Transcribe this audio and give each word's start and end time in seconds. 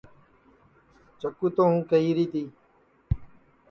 چکُو 1.19 1.47
تو 1.55 1.63
ہوں 1.69 1.81
کیہری 1.89 2.25
تی 2.31 2.43